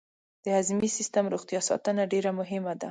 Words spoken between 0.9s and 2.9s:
سیستم روغتیا ساتنه ډېره مهمه ده.